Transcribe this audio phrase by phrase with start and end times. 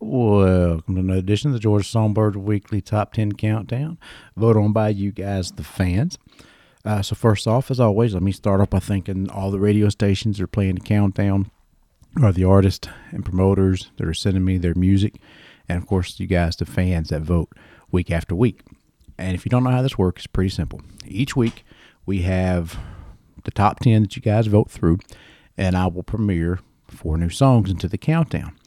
[0.00, 3.98] Welcome to another edition of the Georgia Songbird Weekly Top 10 Countdown,
[4.36, 6.18] voted on by you guys, the fans.
[6.84, 9.88] Uh, so, first off, as always, let me start off by thanking all the radio
[9.88, 11.50] stations that are playing the countdown,
[12.22, 15.16] or the artists and promoters that are sending me their music,
[15.68, 17.50] and of course, you guys, the fans that vote
[17.90, 18.60] week after week.
[19.18, 20.80] And if you don't know how this works, it's pretty simple.
[21.06, 21.64] Each week,
[22.06, 22.78] we have
[23.42, 25.00] the top 10 that you guys vote through,
[25.56, 28.57] and I will premiere four new songs into the countdown.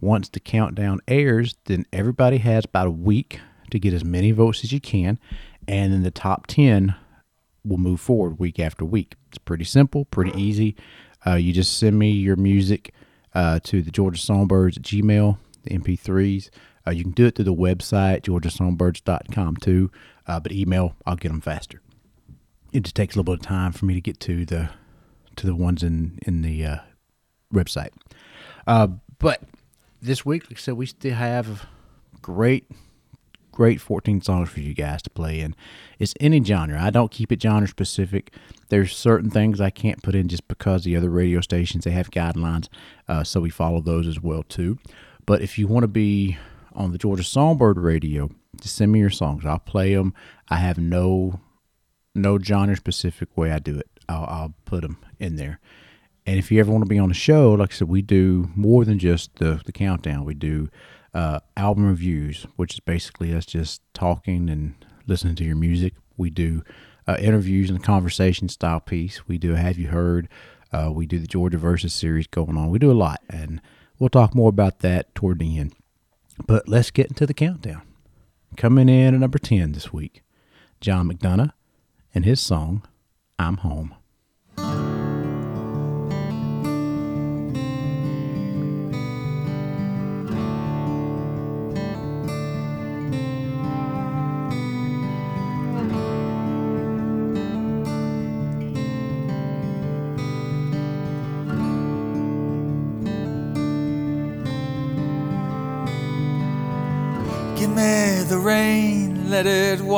[0.00, 4.62] Once the countdown airs, then everybody has about a week to get as many votes
[4.62, 5.18] as you can,
[5.66, 6.94] and then the top 10
[7.64, 9.14] will move forward week after week.
[9.28, 10.76] It's pretty simple, pretty easy.
[11.26, 12.92] Uh, you just send me your music
[13.34, 16.50] uh, to the Georgia Songbirds at Gmail, the MP3s.
[16.86, 19.90] Uh, you can do it through the website, georgiasongbirds.com too,
[20.26, 21.82] uh, but email, I'll get them faster.
[22.72, 24.70] It just takes a little bit of time for me to get to the
[25.36, 26.76] to the ones in in the uh,
[27.52, 27.90] website.
[28.66, 29.42] Uh, but
[30.06, 31.66] this week, like I said, we still have
[32.22, 32.70] great,
[33.52, 35.54] great 14 songs for you guys to play in.
[35.98, 36.80] It's any genre.
[36.80, 38.32] I don't keep it genre specific.
[38.68, 42.10] There's certain things I can't put in just because the other radio stations they have
[42.10, 42.68] guidelines,
[43.08, 44.78] uh, so we follow those as well too.
[45.26, 46.38] But if you want to be
[46.72, 49.44] on the Georgia Songbird Radio, just send me your songs.
[49.44, 50.14] I'll play them.
[50.48, 51.40] I have no
[52.14, 53.88] no genre specific way I do it.
[54.08, 55.60] I'll, I'll put them in there.
[56.26, 58.50] And if you ever want to be on the show, like I said, we do
[58.56, 60.24] more than just the, the countdown.
[60.24, 60.68] We do
[61.14, 64.74] uh, album reviews, which is basically us just talking and
[65.06, 65.94] listening to your music.
[66.16, 66.64] We do
[67.06, 69.28] uh, interviews and conversation style piece.
[69.28, 70.28] We do Have You Heard?
[70.72, 72.70] Uh, we do the Georgia Versus series going on.
[72.70, 73.60] We do a lot, and
[73.98, 75.74] we'll talk more about that toward the end.
[76.46, 77.82] But let's get into the countdown.
[78.56, 80.22] Coming in at number 10 this week,
[80.80, 81.52] John McDonough
[82.14, 82.82] and his song,
[83.38, 83.95] I'm Home.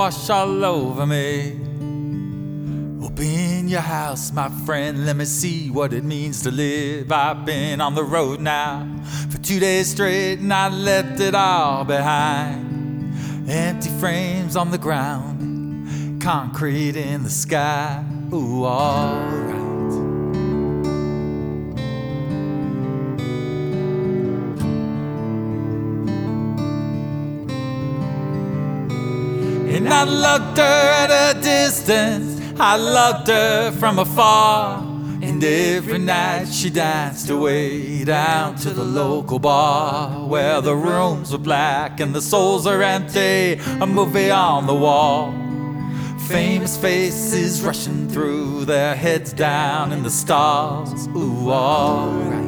[0.09, 1.53] Wash all over me.
[3.05, 7.13] Open your house, my friend, let me see what it means to live.
[7.13, 8.89] I've been on the road now
[9.29, 13.51] for two days straight and I left it all behind.
[13.51, 18.03] Empty frames on the ground, concrete in the sky.
[18.33, 19.48] Ooh, alright.
[29.99, 32.41] I loved her at a distance.
[32.61, 34.79] I loved her from afar.
[35.21, 41.39] And every night she danced away down to the local bar where the rooms were
[41.39, 43.61] black and the souls are empty.
[43.81, 45.33] A movie on the wall.
[46.29, 51.09] Famous faces rushing through, their heads down in the stars.
[51.09, 52.48] Ooh, alright.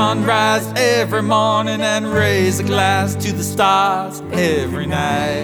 [0.00, 5.42] Sunrise every morning and raise a glass to the stars every night.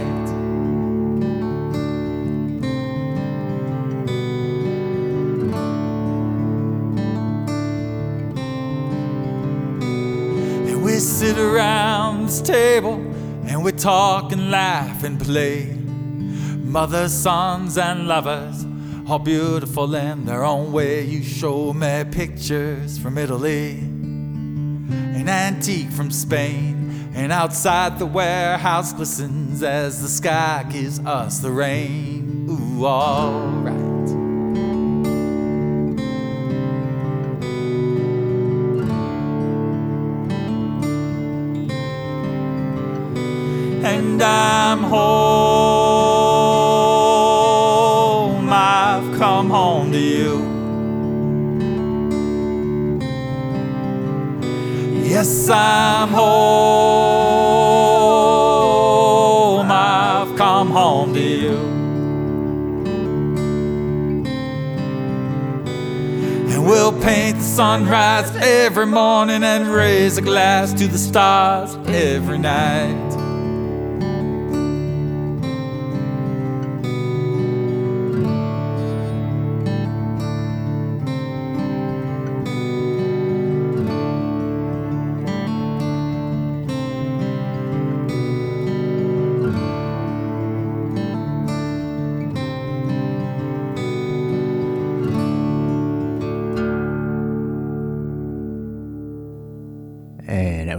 [10.67, 12.95] And we sit around this table
[13.45, 15.67] and we talk and laugh and play.
[16.65, 18.65] Mothers, sons, and lovers,
[19.07, 21.03] all beautiful in their own way.
[21.05, 23.86] You show me pictures from Italy,
[25.37, 32.47] antique from Spain, and outside the warehouse glistens as the sky gives us the rain.
[32.49, 33.77] Ooh, alright.
[43.87, 45.56] and I'm home.
[55.51, 56.27] I'm home.
[59.71, 61.57] I've come home to you.
[66.53, 72.39] And we'll paint the sunrise every morning and raise a glass to the stars every
[72.39, 73.06] night.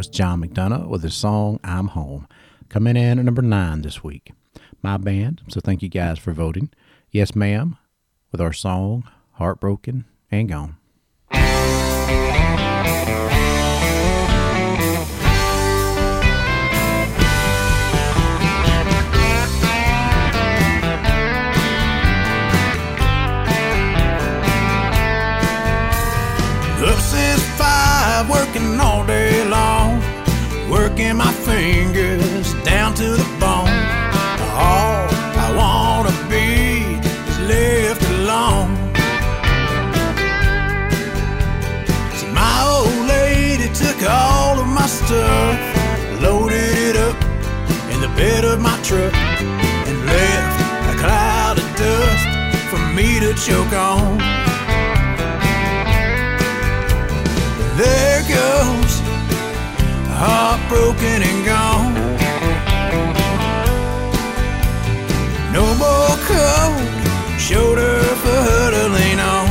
[0.10, 2.28] John McDonough with his song I'm Home.
[2.70, 4.32] Coming in at number nine this week.
[4.82, 6.70] My band, so thank you guys for voting.
[7.12, 7.78] Yes, ma'am,
[8.32, 10.78] with our song Heartbroken and Gone.
[27.00, 27.47] Since
[28.18, 30.02] five, working all day long,
[30.70, 33.78] working my fingers down to the bone.
[34.54, 35.08] All
[35.46, 36.98] I wanna be
[37.30, 38.72] is left alone.
[42.18, 45.60] See, my old lady took all of my stuff,
[46.22, 47.18] loaded it up
[47.92, 49.14] in the bed of my truck,
[49.90, 50.58] and left
[50.92, 52.28] a cloud of dust
[52.70, 54.18] for me to choke on.
[57.78, 58.07] There
[60.20, 61.94] heartbroken and gone.
[65.54, 69.48] No more cold shoulder for her to lean on.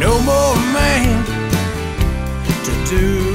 [0.00, 1.24] No more man
[2.64, 3.29] to do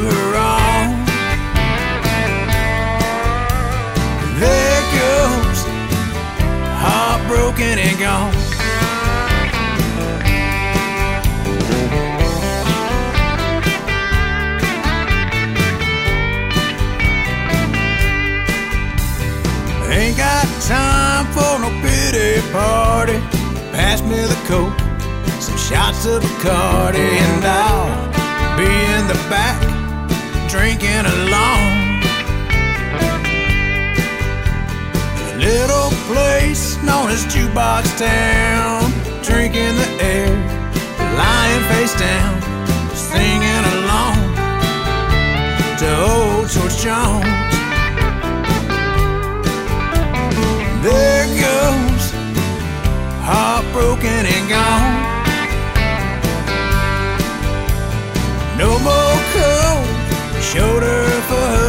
[25.69, 29.59] shots of Bacardi, and I'll be in the back
[30.47, 32.03] drinking alone.
[35.25, 38.91] A little place known as Jukebox Town,
[39.23, 40.29] drinking the air,
[41.17, 42.35] lying face down,
[42.94, 44.18] singing along
[45.79, 47.25] to old George Jones.
[50.85, 52.06] There goes
[53.25, 55.05] heartbroken and gone.
[58.57, 59.88] No more cold.
[60.42, 61.64] Shoulder for her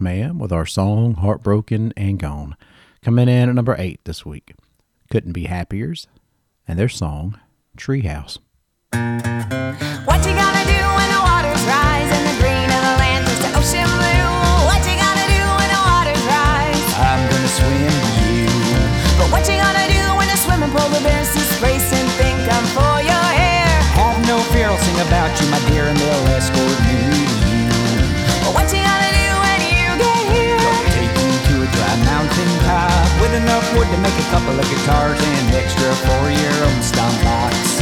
[0.00, 2.56] Ma'am with our song Heartbroken and Gone.
[3.02, 4.54] Coming in at number eight this week.
[5.10, 6.06] Couldn't Be Happiers
[6.66, 7.38] and their song
[7.76, 8.38] Treehouse.
[33.84, 37.80] afford to make a couple of guitars and extra for your own stompbox.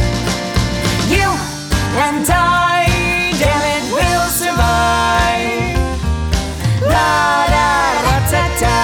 [1.09, 1.29] You
[1.99, 5.77] and I, damn it, will survive.
[6.81, 7.71] La da
[8.05, 8.79] da da da.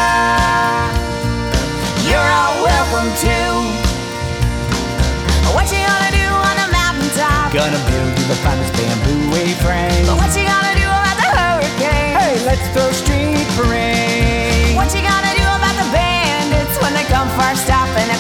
[2.08, 3.38] You're all welcome to.
[5.54, 7.54] What you gonna do on a mountaintop?
[7.54, 8.69] Gonna build you the finest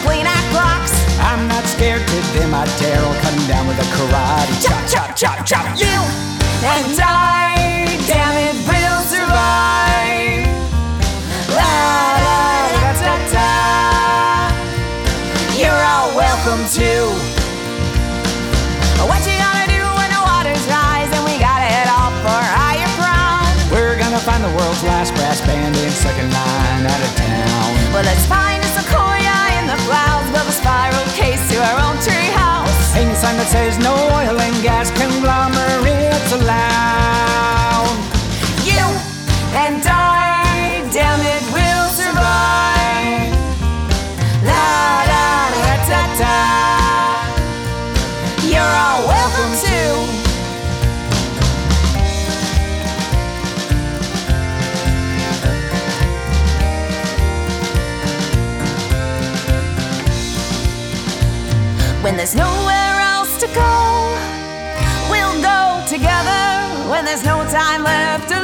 [0.09, 0.93] clean out clocks.
[1.19, 5.15] I'm not scared to dim my Daryl, cut him down with a karate chop, chop,
[5.15, 5.65] chop, chop.
[5.77, 5.99] You
[6.65, 10.49] and I, damn it, will survive.
[11.53, 11.75] La
[12.25, 12.41] la
[12.73, 13.49] da da da.
[15.61, 16.91] You're all welcome to.
[19.05, 22.91] What you gonna do when the waters rise and we gotta head off for higher
[22.97, 23.53] ground?
[23.71, 27.93] We're gonna find the world's last brass band in second line out of town.
[27.93, 28.48] Well, let's find
[29.89, 32.93] clouds, build a spiral case to our own tree house.
[32.93, 37.97] Hang a sign that says no oil and gas conglomerates allowed.
[38.69, 38.85] You
[39.65, 40.08] and I,
[62.19, 64.11] there's nowhere else to go,
[65.09, 66.89] we'll go together.
[66.91, 68.38] When there's no time left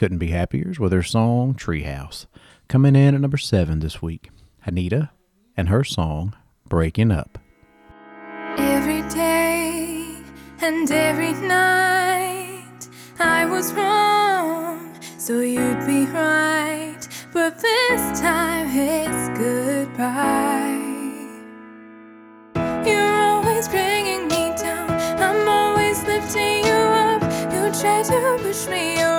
[0.00, 2.24] Couldn't Be Happier with her song Treehouse.
[2.68, 4.30] Coming in at number seven this week,
[4.64, 5.10] Anita
[5.58, 6.34] and her song
[6.66, 7.38] Breaking Up.
[8.56, 10.16] Every day
[10.62, 12.88] and every night
[13.18, 17.06] I was wrong, so you'd be right.
[17.34, 20.80] But this time it's goodbye.
[22.88, 24.88] You're always bringing me down,
[25.20, 27.22] I'm always lifting you up.
[27.52, 29.09] You try to push me around.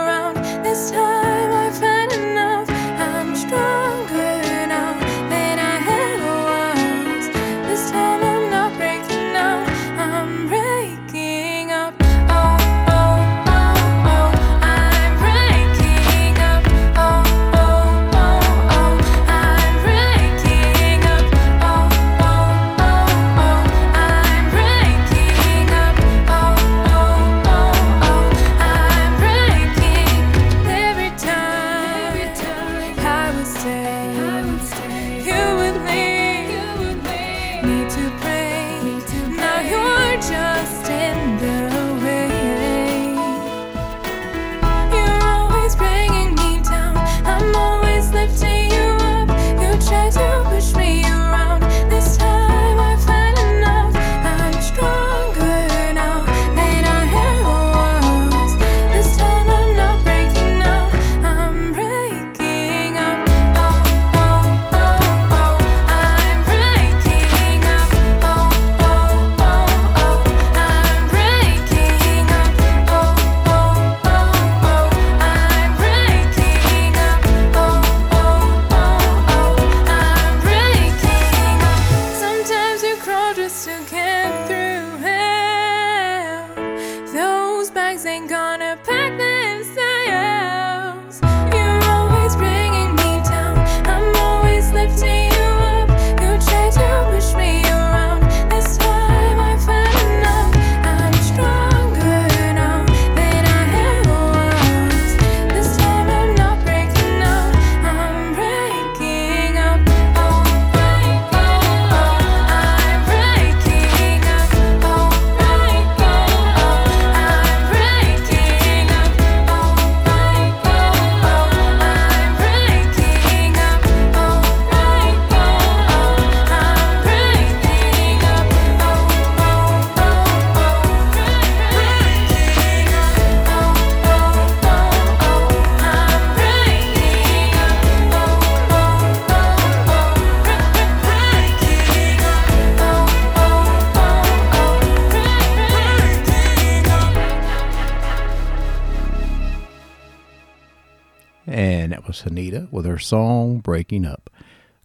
[152.31, 154.29] Anita with her song Breaking Up.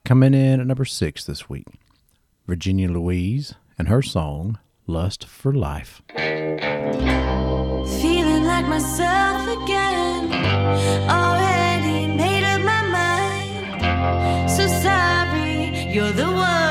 [0.05, 1.69] Coming in at number six this week,
[2.49, 6.03] Virginia Louise and her song Lust for Life.
[6.17, 6.57] Feeling
[8.45, 10.33] like myself again,
[11.09, 14.51] already made up my mind.
[14.51, 16.66] So sorry, you're the one.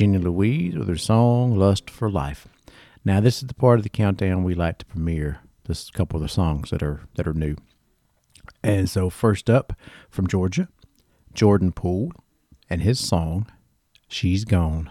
[0.00, 2.48] Virginia Louise with her song Lust for Life.
[3.04, 6.22] Now this is the part of the countdown we like to premiere this couple of
[6.22, 7.54] the songs that are that are new.
[8.62, 9.74] And so first up
[10.08, 10.68] from Georgia,
[11.34, 12.12] Jordan Poole
[12.70, 13.46] and his song
[14.08, 14.90] She's Gone.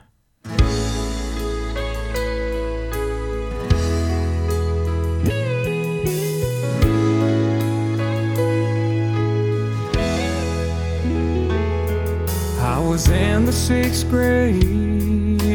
[12.62, 14.99] I was in the sixth grade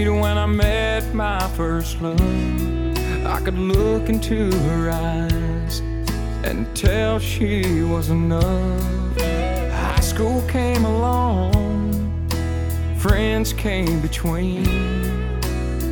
[0.08, 2.20] when I met my first love.
[3.26, 5.80] I could look into her eyes
[6.44, 9.20] and tell she was enough.
[9.20, 12.28] High school came along,
[12.98, 14.64] friends came between.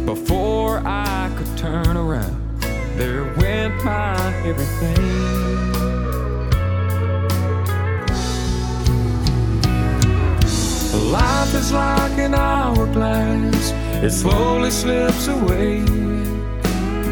[0.05, 2.61] Before I could turn around,
[2.96, 6.02] there went my everything.
[11.12, 13.70] Life is like an hourglass,
[14.03, 15.81] it slowly slips away.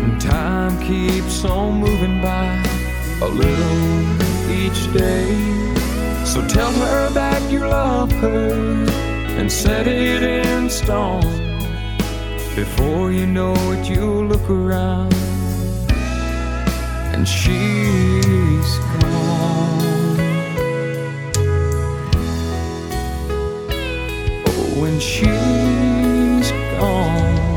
[0.02, 2.46] And time keeps on moving by
[3.20, 5.28] a little each day.
[6.24, 8.52] So tell her that you love her
[9.38, 11.20] and set it in stone.
[12.56, 15.12] Before you know it, you'll look around
[17.12, 18.78] and she's
[25.00, 27.54] She's gone.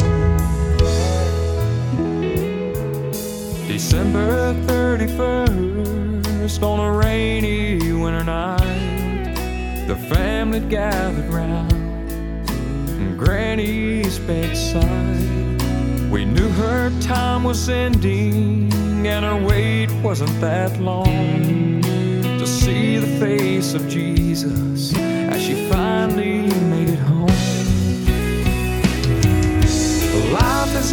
[3.67, 11.73] December 31st on a rainy winter night, the family gathered round
[13.17, 15.61] Granny's bedside
[16.09, 18.71] We knew her time was ending
[19.05, 26.62] and her wait wasn't that long to see the face of Jesus as she finally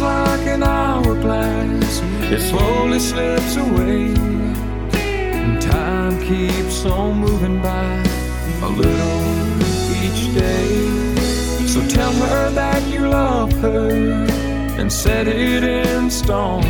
[0.01, 4.13] like an hourglass, it slowly slips away.
[4.93, 7.93] And time keeps on moving by
[8.61, 9.21] a little
[10.03, 11.15] each day.
[11.67, 13.91] So tell her that you love her
[14.79, 16.65] and set it in stone.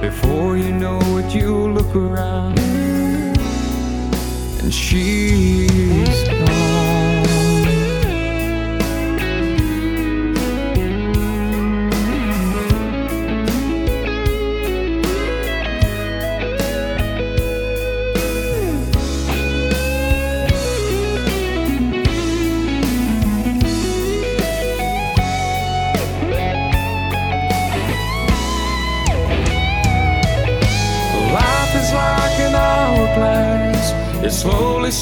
[0.00, 2.58] Before you know it, you'll look around
[4.60, 6.75] and she's gone.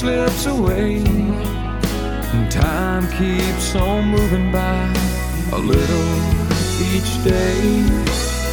[0.05, 0.97] Slips away.
[2.35, 4.83] And time keeps on moving by
[5.53, 6.11] a little
[6.93, 7.63] each day.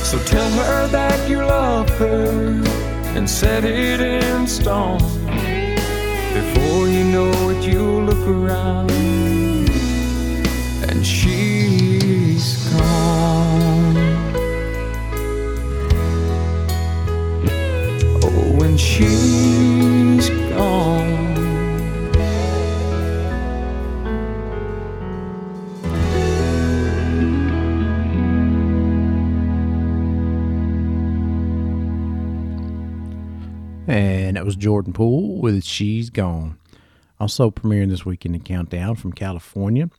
[0.10, 2.64] So tell her that you love her
[3.18, 5.00] and set it in stone.
[6.40, 8.90] Before you know it, you'll look around
[10.88, 11.41] and she's
[34.52, 36.58] was Jordan Poole with She's Gone.
[37.22, 39.90] Also premiering this weekend in Countdown from California.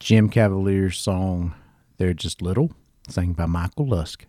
[0.00, 1.54] Jim Cavalier's song
[1.96, 2.72] They're Just Little,
[3.08, 4.26] sang by Michael Lusk.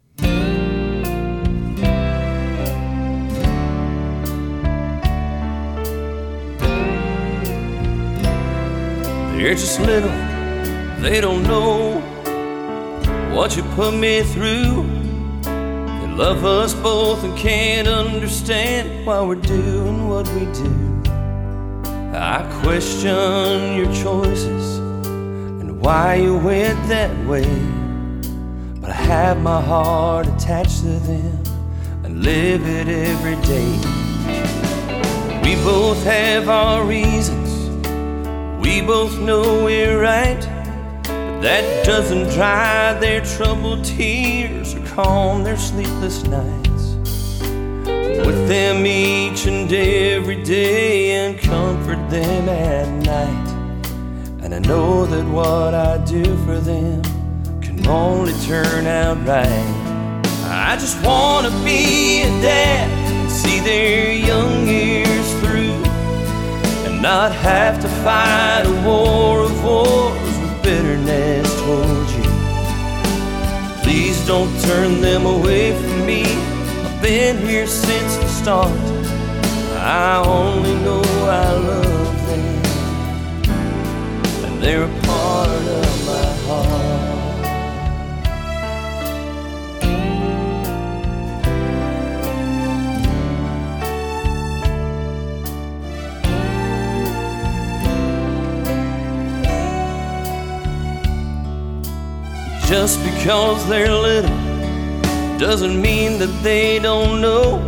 [9.34, 10.12] They're just little,
[11.02, 12.00] they don't know
[13.34, 15.07] what you put me through.
[16.18, 21.02] Love us both and can't understand why we're doing what we do.
[22.12, 27.46] I question your choices and why you went that way.
[28.82, 31.44] But I have my heart attached to them
[32.04, 33.70] and live it every day.
[35.44, 37.70] We both have our reasons.
[38.60, 40.44] We both know we're right,
[41.42, 46.96] that doesn't dry their troubled tears or calm their sleepless nights.
[48.26, 53.50] With them each and every day and comfort them at night.
[54.44, 57.04] And I know that what I do for them
[57.62, 59.84] can only turn out right.
[60.50, 65.84] I just wanna be a dad and see their young years through
[66.88, 70.27] and not have to fight a war of wars
[70.68, 72.24] bitterness towards you.
[73.84, 76.24] Please don't turn them away from me.
[76.26, 78.78] I've been here since the start.
[79.78, 81.04] I only know
[81.46, 82.46] I love them,
[84.46, 87.17] and they're a part of my heart.
[102.68, 104.30] Just because they're little
[105.40, 107.60] doesn't mean that they don't know.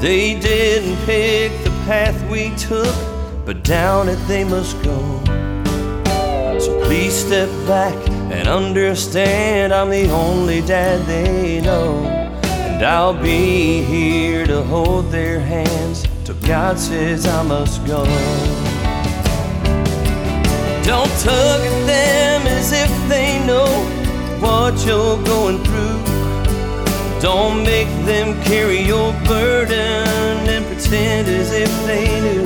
[0.00, 2.94] They didn't pick the path we took,
[3.44, 4.96] but down it they must go.
[6.58, 7.94] So please step back
[8.32, 12.02] and understand I'm the only dad they know.
[12.44, 18.04] And I'll be here to hold their hands till God says I must go.
[20.82, 23.97] Don't tug at them as if they know
[24.70, 25.98] what you're going through.
[27.22, 32.44] Don't make them carry your burden and pretend as if they knew.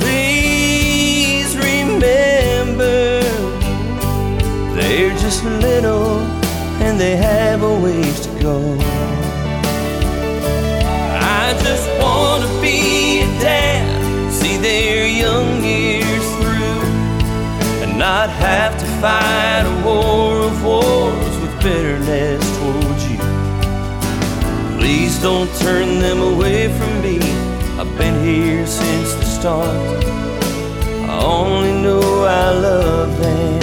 [0.00, 3.20] Please remember,
[4.74, 6.20] they're just little
[6.80, 8.78] and they have a ways to go.
[11.20, 16.80] I just wanna be a dad, see their young years through,
[17.82, 23.20] and not have to fight a war of wars with bitterness towards you.
[24.78, 27.18] Please don't turn them away from me.
[27.78, 30.04] I've been here since the start.
[31.12, 33.62] I only know I love them,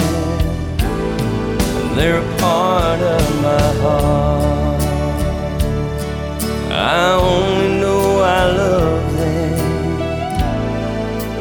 [1.78, 4.82] and they're a part of my heart.
[6.70, 8.02] I only know
[8.40, 10.02] I love them,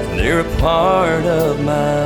[0.01, 2.00] and they're a part of my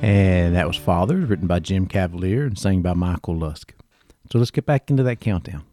[0.00, 3.74] And that was Fathers, written by Jim Cavalier and sung by Michael Lusk.
[4.32, 5.64] So let's get back into that countdown.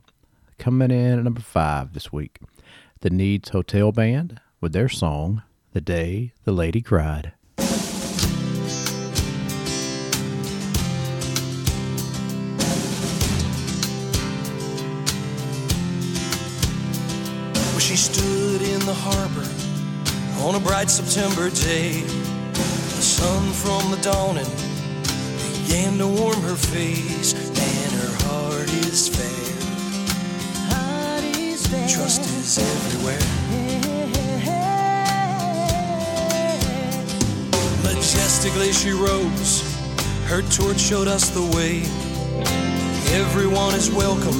[0.57, 2.39] Coming in at number five this week,
[3.01, 7.33] the Needs Hotel Band with their song, The Day the Lady Cried.
[20.45, 22.01] On a bright September day.
[22.01, 24.45] The sun from the dawning
[25.63, 29.55] began to warm her face, and her heart is fair.
[31.89, 33.25] Trust is everywhere.
[37.83, 39.63] Majestically she rose,
[40.27, 41.81] her torch showed us the way.
[43.19, 44.39] Everyone is welcome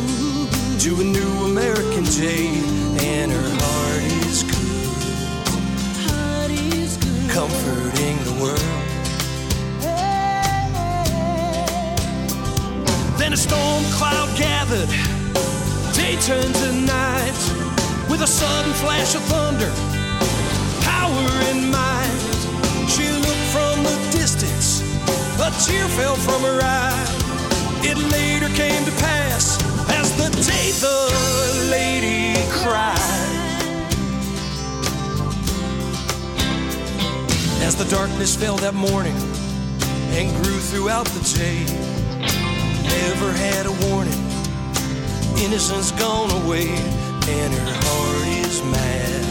[0.82, 2.46] to a new American day,
[3.02, 3.32] and
[7.36, 8.62] comforting the world.
[13.20, 14.88] Then a storm cloud gathered,
[15.94, 17.40] day turned to night,
[18.10, 19.70] with a sudden flash of thunder,
[20.80, 22.40] power and might.
[22.88, 24.80] She looked from the distance,
[25.42, 27.06] a tear fell from her eye.
[27.84, 33.25] It later came to pass as the day the lady cried.
[37.66, 39.18] As the darkness fell that morning
[40.14, 41.66] and grew throughout the day,
[42.86, 44.22] never had a warning.
[45.44, 49.24] Innocence gone away, and her heart is mad.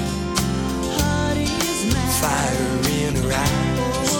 [0.99, 2.11] Heart is mad.
[2.19, 2.67] Fire
[3.07, 4.13] in her eyes.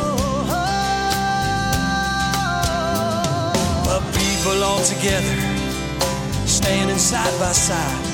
[3.91, 5.37] A people all together,
[6.47, 8.07] standing side by side,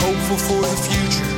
[0.00, 1.30] hopeful for the future,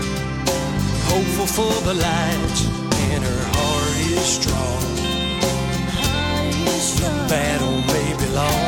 [1.11, 2.76] hopeful for the light,
[3.15, 4.83] and her heart is strong.
[7.03, 8.63] The battle may be long.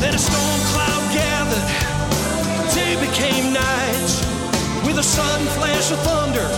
[0.00, 1.68] Then a storm cloud gathered,
[2.74, 4.10] day became night,
[4.86, 6.48] with a sudden flash of thunder,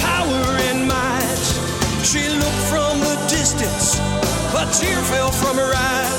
[0.00, 1.46] power and might.
[2.04, 3.98] She looked from the distance,
[4.54, 6.10] a tear fell from her eye.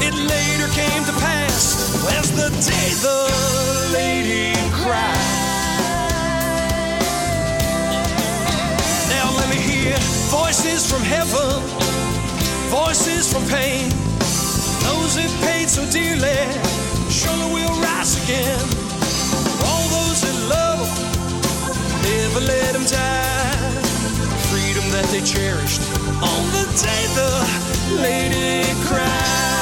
[0.00, 1.64] It later came to pass
[2.18, 3.20] as the day the
[3.92, 4.52] lady
[4.82, 5.33] cried.
[9.84, 9.98] Hear
[10.32, 11.60] voices from heaven,
[12.72, 13.90] voices from pain.
[14.88, 16.40] Those that paid so dearly
[17.10, 18.64] surely will rise again.
[19.68, 20.88] All those that love
[22.02, 23.72] never let them die.
[24.50, 25.82] Freedom that they cherished
[26.32, 27.30] on the day the
[28.02, 29.53] lady cried.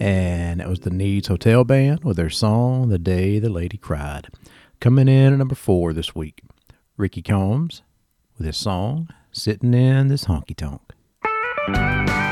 [0.00, 4.28] And that was the Needs Hotel Band with their song, The Day the Lady Cried.
[4.80, 6.42] Coming in at number four this week,
[6.96, 7.82] Ricky Combs
[8.36, 12.25] with his song, Sitting in This Honky Tonk.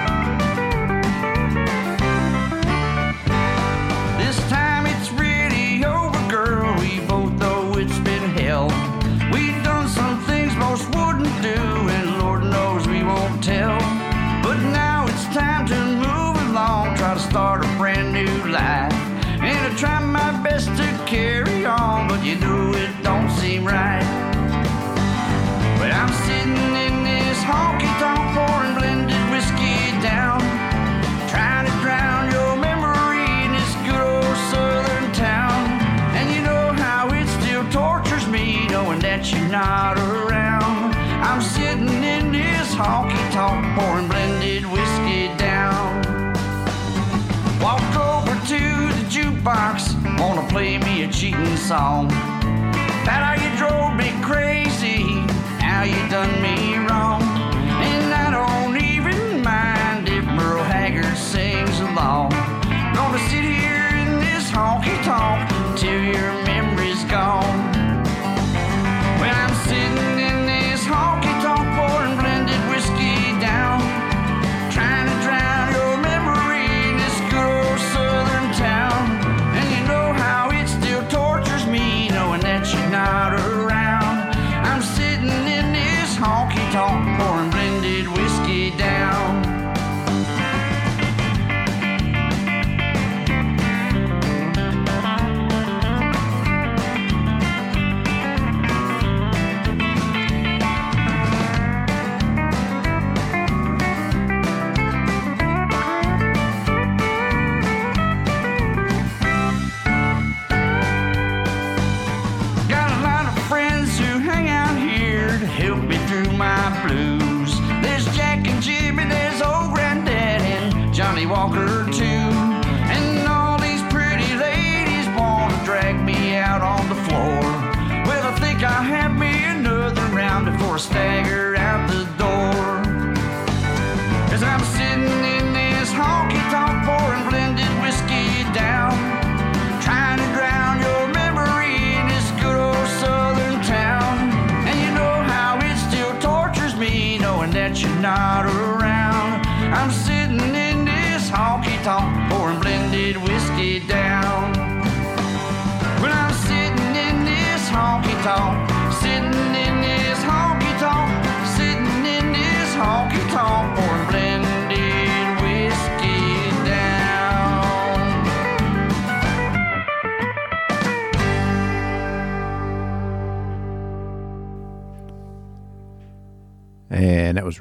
[51.64, 52.13] song.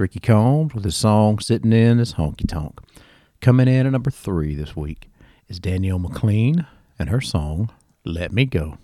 [0.03, 2.77] Ricky Combs with his song Sitting in This Honky Tonk.
[3.39, 5.09] Coming in at number three this week
[5.47, 6.67] is Danielle McLean
[6.99, 7.71] and her song
[8.03, 8.77] Let Me Go.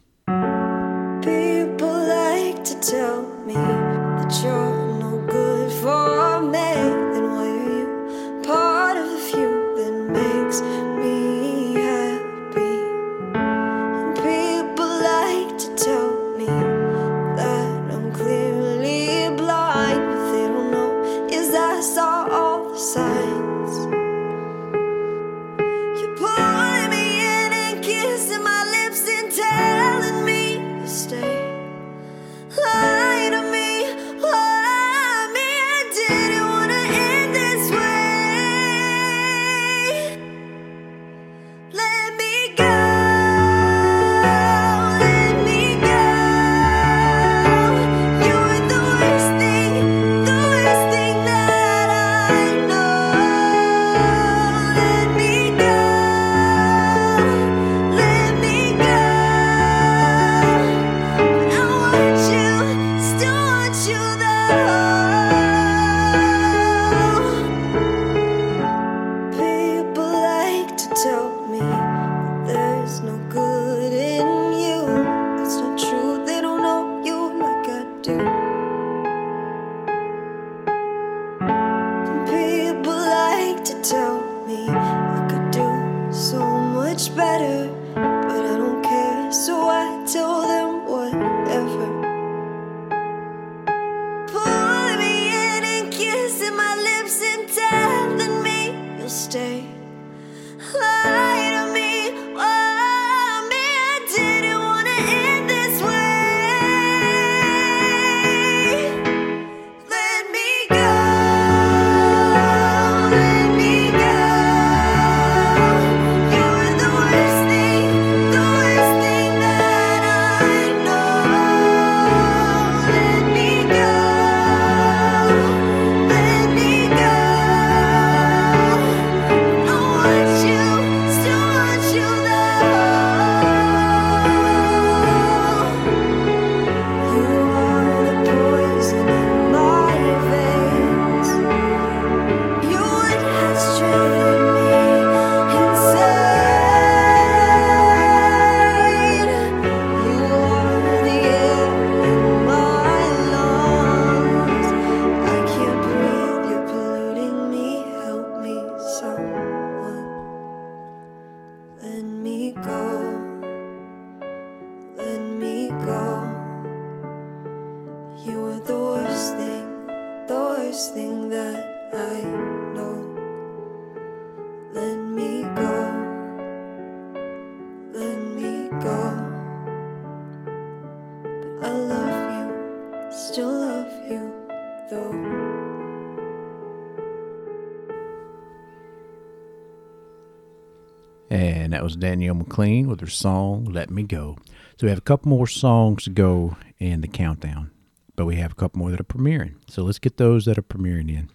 [192.10, 194.36] Danielle McLean with her song Let Me Go.
[194.80, 197.70] So we have a couple more songs to go in the countdown,
[198.16, 199.58] but we have a couple more that are premiering.
[199.70, 201.30] So let's get those that are premiering in.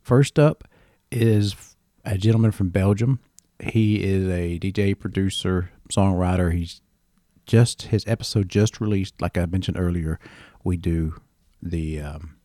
[0.00, 0.64] First up
[1.12, 3.18] is a gentleman from Belgium.
[3.62, 6.50] He is a DJ, producer, songwriter.
[6.50, 6.80] He's
[7.44, 9.20] just his episode just released.
[9.20, 10.18] Like I mentioned earlier,
[10.64, 11.20] we do
[11.60, 12.36] the um,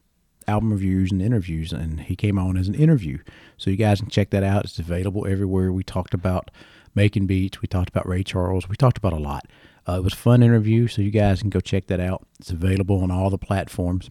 [0.46, 3.20] album reviews and interviews, and he came on as an interview.
[3.56, 4.66] So you guys can check that out.
[4.66, 5.72] It's available everywhere.
[5.72, 6.52] We talked about
[6.96, 7.62] making beats.
[7.62, 8.68] We talked about Ray Charles.
[8.68, 9.46] We talked about a lot.
[9.88, 12.26] Uh, it was a fun interview, so you guys can go check that out.
[12.40, 14.10] It's available on all the platforms.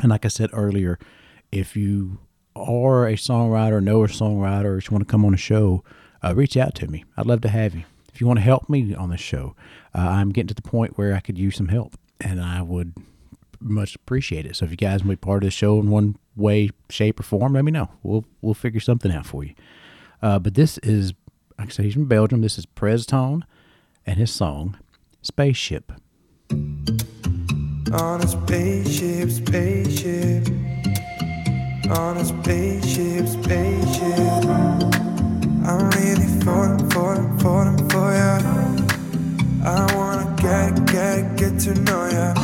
[0.00, 0.98] And like I said earlier,
[1.50, 2.18] if you
[2.54, 5.82] are a songwriter, know a songwriter, or just want to come on a show,
[6.22, 7.04] uh, reach out to me.
[7.16, 7.84] I'd love to have you.
[8.12, 9.54] If you want to help me on the show,
[9.94, 12.94] uh, I'm getting to the point where I could use some help, and I would
[13.60, 14.56] much appreciate it.
[14.56, 17.20] So if you guys want to be part of the show in one way, shape,
[17.20, 17.90] or form, let me know.
[18.02, 19.54] We'll we'll figure something out for you.
[20.20, 21.12] Uh, but this is,
[21.58, 22.40] like I said, he's from Belgium.
[22.40, 23.44] This is Prez Tone
[24.06, 24.78] and his song
[25.22, 25.92] "Spaceship."
[27.92, 30.46] On a spaceship, spaceship.
[31.90, 34.44] On a spaceship, spaceship.
[35.66, 38.38] I'm really falling, falling, falling for ya.
[39.64, 42.34] I wanna get, get, get to know ya.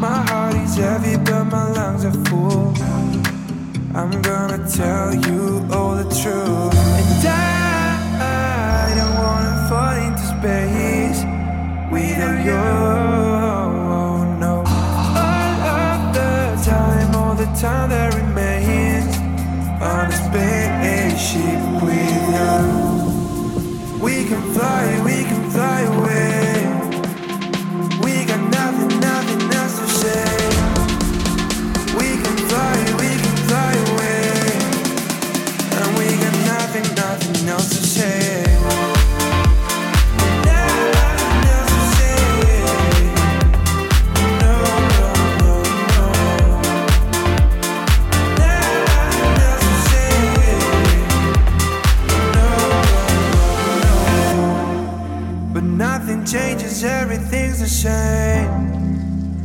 [0.00, 2.72] My heart is heavy, but my lungs are full.
[3.94, 6.74] I'm gonna tell you all the truth.
[6.74, 7.49] And I,
[10.40, 11.20] space
[11.92, 12.64] without you.
[14.40, 14.64] No.
[15.24, 16.32] All of the
[16.64, 19.14] time, all the time that remains
[19.82, 22.56] on a spaceship with you.
[24.02, 25.19] We can fly, we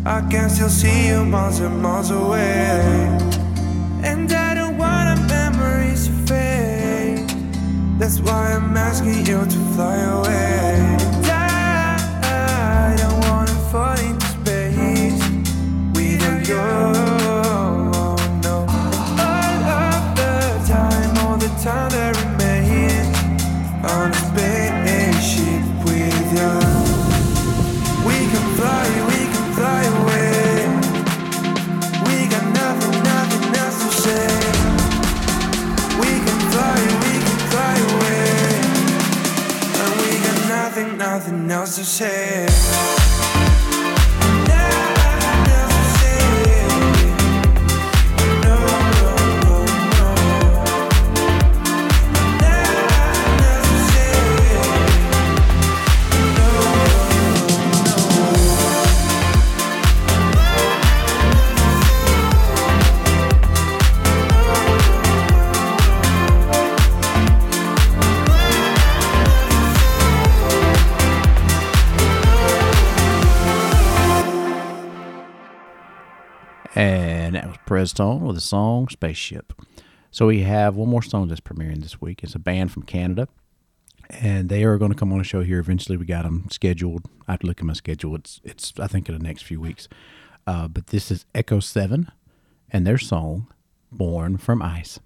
[0.07, 3.17] I can still see you miles and miles away.
[4.03, 7.27] And I don't want our memories to fade.
[7.97, 10.44] That's why I'm asking you to fly away.
[41.51, 42.94] Else to say.
[77.77, 79.53] And that Tone with the song Spaceship.
[80.11, 82.23] So we have one more song that's premiering this week.
[82.23, 83.27] It's a band from Canada.
[84.09, 85.97] And they are going to come on a show here eventually.
[85.97, 87.05] We got them scheduled.
[87.27, 88.15] I have to look at my schedule.
[88.15, 89.87] It's, it's I think, in the next few weeks.
[90.47, 92.11] Uh, but this is Echo 7
[92.69, 93.47] and their song,
[93.91, 94.99] Born from Ice.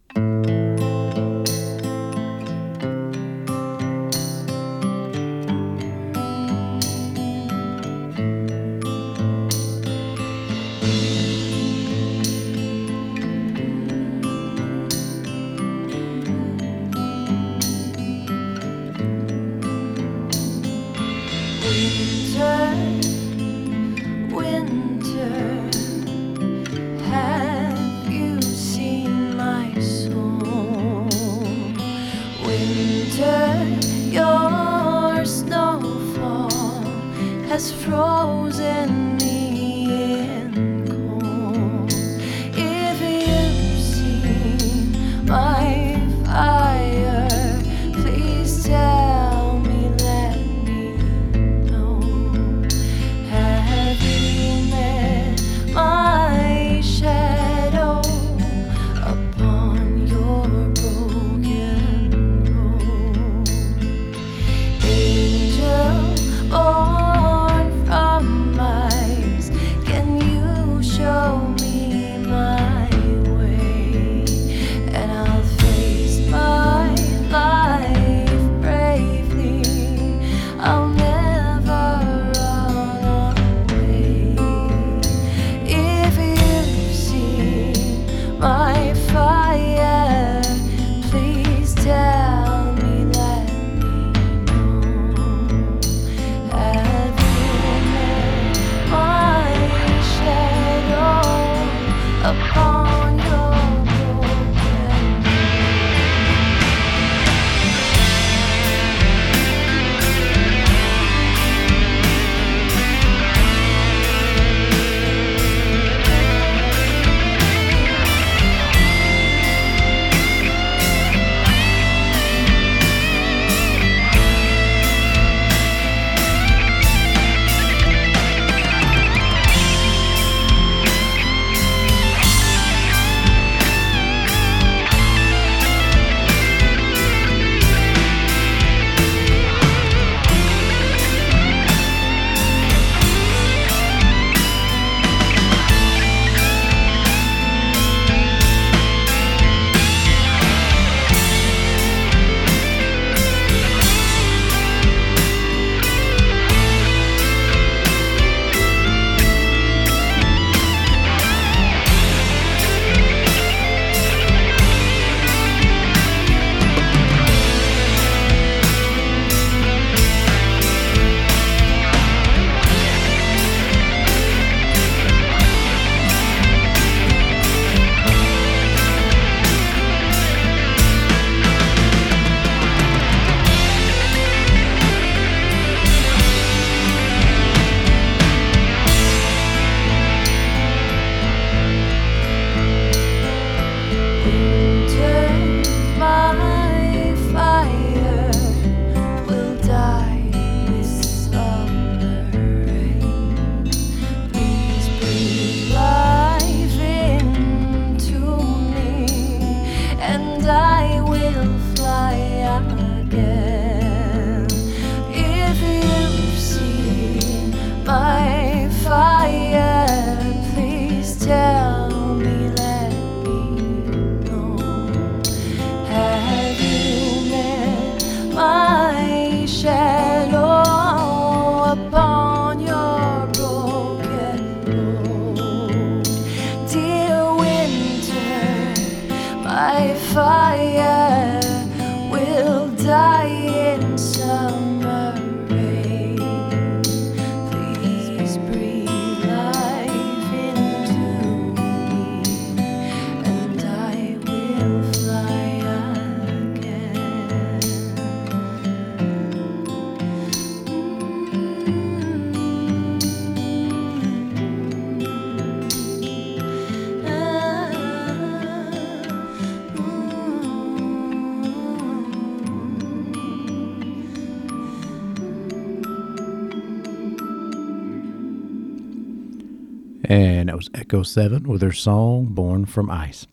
[280.89, 283.27] Echo 7 with their song Born from Ice.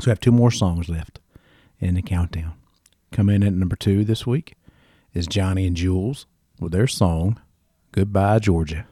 [0.00, 1.18] So we have two more songs left
[1.80, 2.54] in the countdown.
[3.10, 4.54] Coming in at number two this week
[5.12, 6.26] is Johnny and Jules
[6.60, 7.40] with their song
[7.90, 8.86] Goodbye Georgia.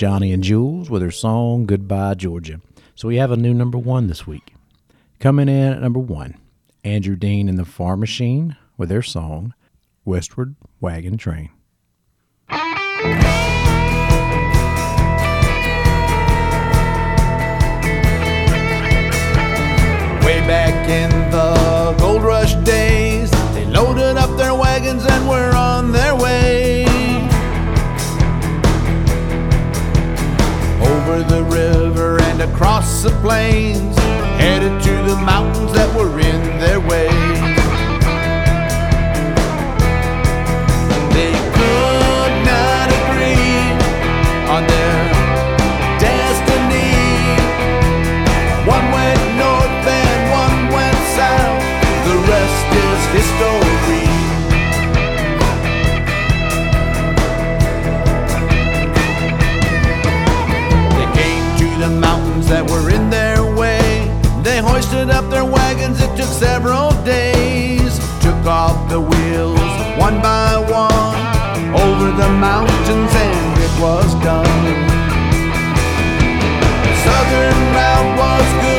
[0.00, 2.62] Johnny and Jules with their song Goodbye Georgia.
[2.94, 4.54] So we have a new number one this week.
[5.18, 6.38] Coming in at number one,
[6.82, 9.52] Andrew Dean and the Farm Machine with their song
[10.06, 11.50] Westward Wagon Train.
[12.48, 12.56] Way
[20.46, 25.50] back in the gold rush days, they loaded up their wagons and were
[32.60, 33.96] across the plains,
[34.36, 37.29] headed to the mountains that were in their way.
[62.50, 64.10] that were in their way.
[64.42, 67.92] They hoisted up their wagons, it took several days.
[68.20, 71.18] Took off the wheels one by one
[71.70, 74.64] over the mountains, and it was done.
[76.86, 78.69] The southern route was good.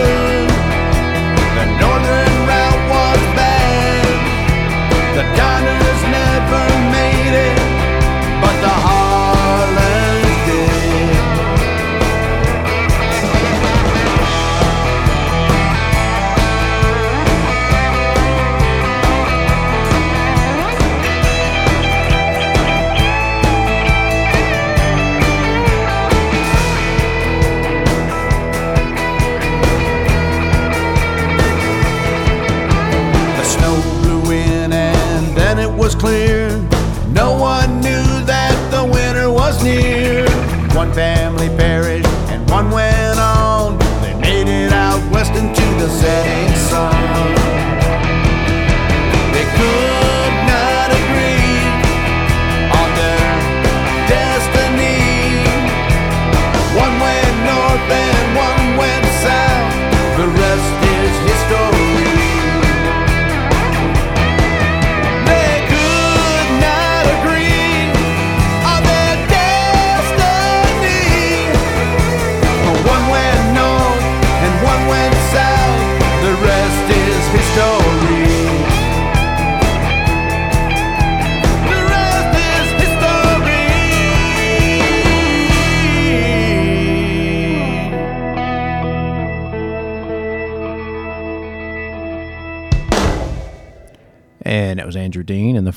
[45.99, 46.50] Setting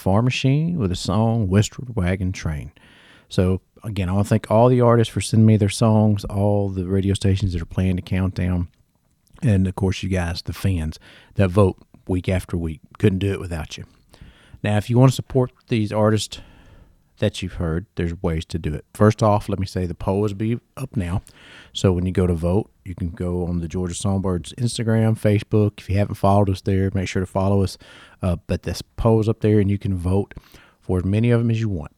[0.04, 2.72] Farm Machine with a song Westward Wagon Train.
[3.30, 6.68] So, again, I want to thank all the artists for sending me their songs, all
[6.68, 8.68] the radio stations that are playing the countdown,
[9.42, 10.98] and of course, you guys, the fans
[11.36, 12.82] that vote week after week.
[12.98, 13.84] Couldn't do it without you.
[14.62, 16.38] Now, if you want to support these artists
[17.18, 18.84] that you've heard, there's ways to do it.
[18.94, 21.22] First off, let me say the poll is be up now.
[21.72, 25.78] So when you go to vote, you can go on the Georgia Songbirds Instagram, Facebook.
[25.78, 27.78] If you haven't followed us there, make sure to follow us.
[28.22, 30.34] Uh, but this poll is up there, and you can vote
[30.80, 31.92] for as many of them as you want.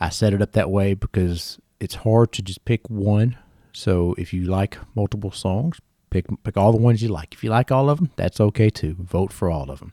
[0.00, 3.36] I set it up that way because it's hard to just pick one.
[3.72, 5.80] So if you like multiple songs,
[6.10, 7.34] pick pick all the ones you like.
[7.34, 8.96] If you like all of them, that's okay too.
[8.98, 9.92] Vote for all of them.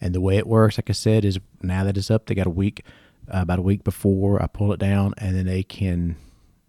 [0.00, 2.46] And the way it works, like I said, is now that it's up, they got
[2.46, 2.84] a week,
[3.28, 6.16] uh, about a week before I pull it down, and then they can.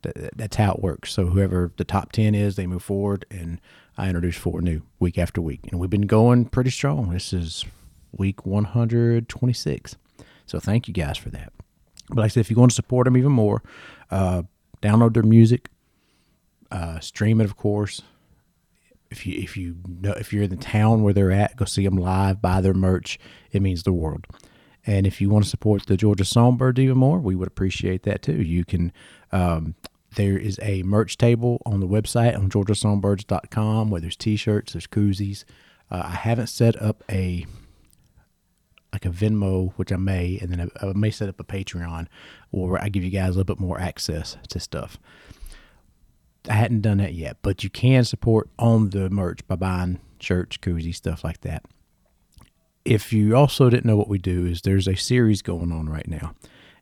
[0.04, 1.14] Th- that's how it works.
[1.14, 3.60] So whoever the top ten is, they move forward, and
[3.98, 7.12] I introduce four new week after week, and we've been going pretty strong.
[7.12, 7.66] This is
[8.12, 9.96] week 126.
[10.46, 11.54] So thank you guys for that.
[12.10, 13.64] But like I said, if you want to support them even more,
[14.12, 14.44] uh,
[14.82, 15.70] download their music,
[16.72, 18.02] uh, stream it, of course.
[19.10, 21.86] If you if you know if you're in the town where they're at, go see
[21.86, 23.20] them live, buy their merch.
[23.52, 24.26] It means the world.
[24.86, 28.22] And if you want to support the Georgia Songbird even more, we would appreciate that
[28.22, 28.42] too.
[28.42, 28.92] You can.
[29.32, 29.76] Um,
[30.16, 35.44] there is a merch table on the website on georgiasongbirds.com where there's t-shirts, there's koozies.
[35.90, 37.48] Uh, I haven't set up a
[38.92, 42.06] like a Venmo, which I may, and then I, I may set up a Patreon
[42.52, 45.00] where I give you guys a little bit more access to stuff.
[46.48, 50.58] I hadn't done that yet, but you can support on the merch by buying shirts,
[50.58, 51.64] koozies, stuff like that.
[52.86, 56.08] If you also didn't know what we do, is there's a series going on right
[56.08, 56.36] now,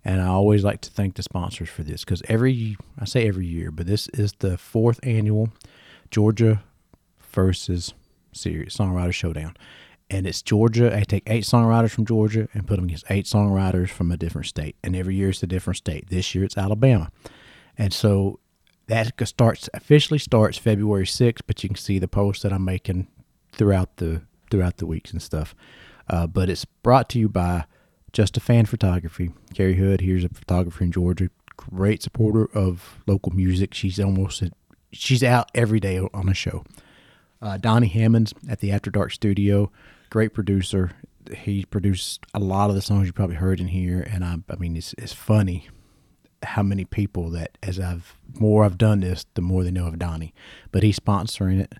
[0.03, 3.45] and I always like to thank the sponsors for this because every I say every
[3.45, 5.49] year, but this is the fourth annual
[6.09, 6.63] Georgia
[7.31, 7.93] versus
[8.33, 9.55] series songwriter showdown,
[10.09, 10.95] and it's Georgia.
[10.95, 14.47] I take eight songwriters from Georgia and put them against eight songwriters from a different
[14.47, 16.09] state, and every year it's a different state.
[16.09, 17.11] This year it's Alabama,
[17.77, 18.39] and so
[18.87, 23.07] that starts officially starts February 6th, but you can see the posts that I'm making
[23.51, 25.55] throughout the throughout the weeks and stuff.
[26.09, 27.65] Uh, but it's brought to you by
[28.13, 29.31] Just a Fan Photography.
[29.53, 33.73] Carrie Hood, here's a photographer in Georgia, great supporter of local music.
[33.73, 34.43] She's almost
[34.91, 36.63] she's out every day on a show.
[37.41, 39.71] Uh, Donnie Hammonds at the After Dark Studio,
[40.09, 40.91] great producer.
[41.35, 44.55] He produced a lot of the songs you probably heard in here, and I, I
[44.57, 45.69] mean, it's it's funny
[46.43, 49.99] how many people that as I've more I've done this, the more they know of
[49.99, 50.33] Donnie.
[50.71, 51.73] But he's sponsoring it,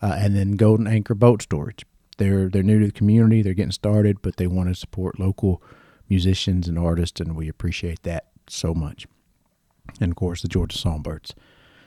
[0.00, 1.84] uh, and then Golden Anchor Boat Storage.
[2.14, 3.42] They're they're new to the community.
[3.42, 5.62] They're getting started, but they want to support local
[6.08, 9.06] musicians and artists, and we appreciate that so much.
[10.00, 11.34] And of course, the Georgia Songbirds.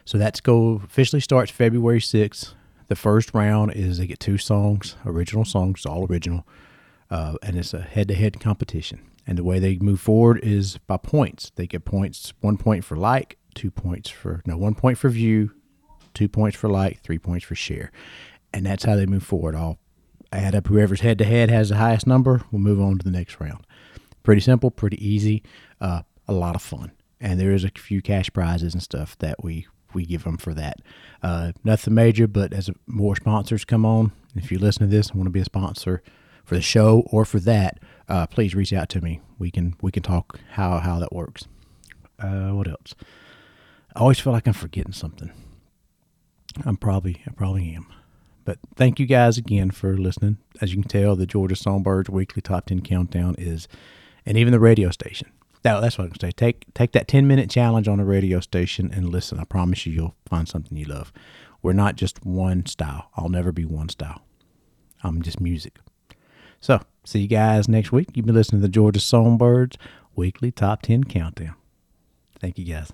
[0.05, 2.53] So that's go officially starts February sixth.
[2.87, 6.47] The first round is they get two songs, original songs, all original,
[7.11, 9.01] uh, and it's a head-to-head competition.
[9.25, 11.51] And the way they move forward is by points.
[11.55, 15.51] They get points, one point for like, two points for no, one point for view,
[16.13, 17.91] two points for like, three points for share,
[18.53, 19.53] and that's how they move forward.
[19.53, 19.79] All
[20.31, 22.43] add up whoever's head to head has the highest number.
[22.51, 23.65] We'll move on to the next round.
[24.23, 25.43] Pretty simple, pretty easy,
[25.79, 29.43] uh, a lot of fun, and there is a few cash prizes and stuff that
[29.43, 30.77] we we give them for that.
[31.23, 35.17] Uh, nothing major, but as more sponsors come on, if you listen to this and
[35.17, 36.03] want to be a sponsor
[36.43, 39.21] for the show or for that, uh, please reach out to me.
[39.39, 41.47] We can we can talk how how that works.
[42.19, 42.95] Uh, what else?
[43.95, 45.31] I always feel like I'm forgetting something.
[46.65, 47.87] I'm probably I probably am.
[48.47, 50.37] But thank you guys again for listening.
[50.61, 53.67] As you can tell, the Georgia Songbirds weekly top ten countdown is,
[54.25, 55.29] and even the radio station.
[55.63, 56.31] That, that's what I'm gonna say.
[56.31, 59.37] Take take that ten minute challenge on a radio station and listen.
[59.37, 61.11] I promise you, you'll find something you love.
[61.61, 63.09] We're not just one style.
[63.17, 64.21] I'll never be one style.
[65.03, 65.79] I'm just music.
[66.61, 68.11] So see you guys next week.
[68.13, 69.77] You've been listening to the Georgia Songbirds
[70.15, 71.55] weekly top ten countdown.
[72.39, 72.93] Thank you guys.